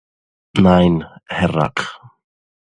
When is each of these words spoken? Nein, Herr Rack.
Nein, 0.57 1.05
Herr 1.27 1.53
Rack. 1.53 1.85